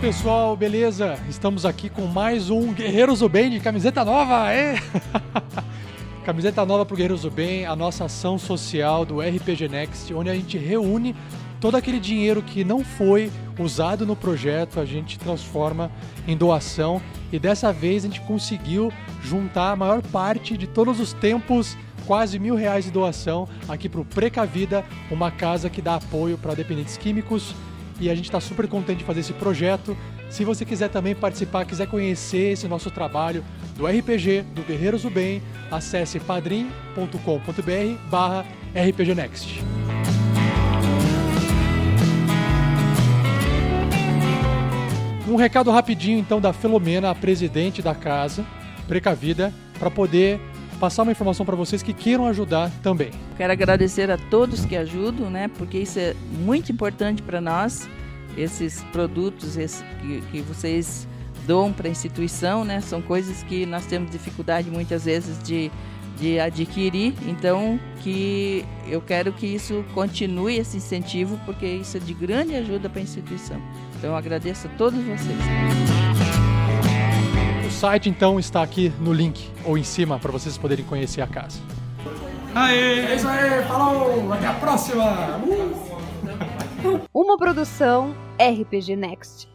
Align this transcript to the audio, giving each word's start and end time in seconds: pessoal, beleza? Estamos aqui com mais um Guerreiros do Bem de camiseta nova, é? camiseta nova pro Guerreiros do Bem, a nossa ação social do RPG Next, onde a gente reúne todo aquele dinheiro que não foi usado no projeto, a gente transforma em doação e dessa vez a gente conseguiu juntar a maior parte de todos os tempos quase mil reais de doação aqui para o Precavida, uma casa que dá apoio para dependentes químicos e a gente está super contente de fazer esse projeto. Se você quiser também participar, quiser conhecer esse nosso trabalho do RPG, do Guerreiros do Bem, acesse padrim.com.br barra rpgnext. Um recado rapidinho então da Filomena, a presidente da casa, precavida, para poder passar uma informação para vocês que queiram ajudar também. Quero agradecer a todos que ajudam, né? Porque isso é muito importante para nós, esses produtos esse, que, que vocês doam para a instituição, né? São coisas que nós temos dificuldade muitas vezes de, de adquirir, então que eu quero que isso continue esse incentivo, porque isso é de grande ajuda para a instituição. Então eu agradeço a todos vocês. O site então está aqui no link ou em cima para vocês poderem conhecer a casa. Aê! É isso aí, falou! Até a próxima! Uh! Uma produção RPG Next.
pessoal, 0.00 0.56
beleza? 0.56 1.18
Estamos 1.28 1.66
aqui 1.66 1.88
com 1.88 2.02
mais 2.02 2.50
um 2.50 2.72
Guerreiros 2.72 3.18
do 3.18 3.28
Bem 3.28 3.50
de 3.50 3.58
camiseta 3.58 4.04
nova, 4.04 4.52
é? 4.52 4.76
camiseta 6.24 6.64
nova 6.64 6.86
pro 6.86 6.96
Guerreiros 6.96 7.22
do 7.22 7.30
Bem, 7.32 7.66
a 7.66 7.74
nossa 7.74 8.04
ação 8.04 8.38
social 8.38 9.04
do 9.04 9.20
RPG 9.20 9.68
Next, 9.68 10.14
onde 10.14 10.30
a 10.30 10.34
gente 10.34 10.56
reúne 10.56 11.16
todo 11.60 11.76
aquele 11.76 11.98
dinheiro 11.98 12.40
que 12.42 12.62
não 12.62 12.84
foi 12.84 13.28
usado 13.58 14.06
no 14.06 14.14
projeto, 14.14 14.78
a 14.78 14.84
gente 14.84 15.18
transforma 15.18 15.90
em 16.28 16.36
doação 16.36 17.02
e 17.32 17.38
dessa 17.38 17.72
vez 17.72 18.04
a 18.04 18.08
gente 18.08 18.20
conseguiu 18.20 18.92
juntar 19.20 19.72
a 19.72 19.76
maior 19.76 20.00
parte 20.00 20.56
de 20.56 20.68
todos 20.68 21.00
os 21.00 21.12
tempos 21.12 21.76
quase 22.06 22.38
mil 22.38 22.54
reais 22.54 22.84
de 22.84 22.92
doação 22.92 23.48
aqui 23.68 23.88
para 23.88 24.00
o 24.00 24.04
Precavida, 24.04 24.84
uma 25.10 25.32
casa 25.32 25.68
que 25.68 25.82
dá 25.82 25.96
apoio 25.96 26.38
para 26.38 26.54
dependentes 26.54 26.96
químicos 26.96 27.52
e 28.00 28.10
a 28.10 28.14
gente 28.14 28.26
está 28.26 28.40
super 28.40 28.68
contente 28.68 28.98
de 28.98 29.04
fazer 29.04 29.20
esse 29.20 29.32
projeto. 29.32 29.96
Se 30.30 30.44
você 30.44 30.64
quiser 30.64 30.88
também 30.88 31.14
participar, 31.14 31.64
quiser 31.64 31.86
conhecer 31.86 32.52
esse 32.52 32.68
nosso 32.68 32.90
trabalho 32.90 33.44
do 33.76 33.86
RPG, 33.86 34.42
do 34.54 34.62
Guerreiros 34.62 35.02
do 35.02 35.10
Bem, 35.10 35.42
acesse 35.70 36.20
padrim.com.br 36.20 38.10
barra 38.10 38.44
rpgnext. 38.74 39.62
Um 45.28 45.36
recado 45.36 45.70
rapidinho 45.70 46.18
então 46.18 46.40
da 46.40 46.54
Filomena, 46.54 47.10
a 47.10 47.14
presidente 47.14 47.82
da 47.82 47.94
casa, 47.94 48.46
precavida, 48.86 49.52
para 49.78 49.90
poder 49.90 50.40
passar 50.78 51.02
uma 51.02 51.12
informação 51.12 51.44
para 51.44 51.56
vocês 51.56 51.82
que 51.82 51.92
queiram 51.92 52.26
ajudar 52.26 52.70
também. 52.82 53.10
Quero 53.36 53.52
agradecer 53.52 54.10
a 54.10 54.16
todos 54.16 54.64
que 54.64 54.76
ajudam, 54.76 55.28
né? 55.28 55.48
Porque 55.48 55.78
isso 55.78 55.98
é 55.98 56.14
muito 56.30 56.72
importante 56.72 57.22
para 57.22 57.40
nós, 57.40 57.88
esses 58.36 58.82
produtos 58.92 59.56
esse, 59.56 59.82
que, 60.00 60.20
que 60.30 60.40
vocês 60.40 61.06
doam 61.46 61.72
para 61.72 61.88
a 61.88 61.90
instituição, 61.90 62.64
né? 62.64 62.80
São 62.80 63.02
coisas 63.02 63.42
que 63.42 63.66
nós 63.66 63.86
temos 63.86 64.10
dificuldade 64.10 64.70
muitas 64.70 65.04
vezes 65.06 65.42
de, 65.42 65.70
de 66.18 66.38
adquirir, 66.38 67.14
então 67.26 67.80
que 68.00 68.64
eu 68.86 69.00
quero 69.00 69.32
que 69.32 69.46
isso 69.46 69.84
continue 69.94 70.58
esse 70.58 70.76
incentivo, 70.76 71.40
porque 71.44 71.66
isso 71.66 71.96
é 71.96 72.00
de 72.00 72.14
grande 72.14 72.54
ajuda 72.54 72.88
para 72.88 73.00
a 73.00 73.02
instituição. 73.02 73.60
Então 73.96 74.10
eu 74.10 74.16
agradeço 74.16 74.66
a 74.68 74.70
todos 74.76 75.02
vocês. 75.02 75.87
O 77.78 77.80
site 77.80 78.08
então 78.08 78.40
está 78.40 78.60
aqui 78.60 78.92
no 78.98 79.12
link 79.12 79.52
ou 79.64 79.78
em 79.78 79.84
cima 79.84 80.18
para 80.18 80.32
vocês 80.32 80.58
poderem 80.58 80.84
conhecer 80.84 81.20
a 81.20 81.28
casa. 81.28 81.60
Aê! 82.52 83.06
É 83.06 83.14
isso 83.14 83.28
aí, 83.28 83.62
falou! 83.68 84.32
Até 84.32 84.48
a 84.48 84.54
próxima! 84.54 85.38
Uh! 86.84 87.00
Uma 87.14 87.38
produção 87.38 88.16
RPG 88.34 88.96
Next. 88.96 89.48